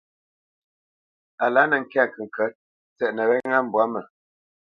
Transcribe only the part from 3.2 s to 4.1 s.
wɛ́ ŋá mbwǎ mə.